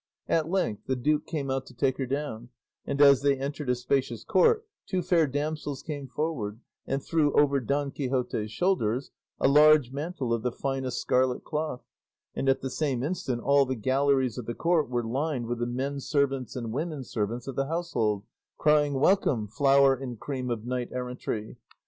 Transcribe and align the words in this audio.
At 0.27 0.49
length 0.49 0.87
the 0.87 0.95
duke 0.95 1.27
came 1.27 1.51
out 1.51 1.67
to 1.67 1.75
take 1.75 1.99
her 1.99 2.07
down, 2.07 2.49
and 2.87 2.99
as 2.99 3.21
they 3.21 3.37
entered 3.37 3.69
a 3.69 3.75
spacious 3.75 4.23
court 4.23 4.65
two 4.87 5.03
fair 5.03 5.27
damsels 5.27 5.83
came 5.83 6.07
forward 6.07 6.59
and 6.87 7.03
threw 7.03 7.31
over 7.33 7.59
Don 7.59 7.91
Quixote's 7.91 8.49
shoulders 8.51 9.11
a 9.39 9.47
large 9.47 9.91
mantle 9.91 10.33
of 10.33 10.41
the 10.41 10.51
finest 10.51 10.99
scarlet 11.01 11.43
cloth, 11.43 11.83
and 12.33 12.49
at 12.49 12.61
the 12.61 12.71
same 12.71 13.03
instant 13.03 13.43
all 13.43 13.63
the 13.67 13.75
galleries 13.75 14.39
of 14.39 14.47
the 14.47 14.55
court 14.55 14.89
were 14.89 15.03
lined 15.05 15.45
with 15.45 15.59
the 15.59 15.67
men 15.67 15.99
servants 15.99 16.55
and 16.55 16.71
women 16.73 17.03
servants 17.03 17.45
of 17.45 17.55
the 17.55 17.67
household, 17.67 18.23
crying, 18.57 18.95
"Welcome, 18.95 19.47
flower 19.47 19.93
and 19.93 20.19
cream 20.19 20.49
of 20.49 20.65
knight 20.65 20.89
errantry!" 20.91 21.57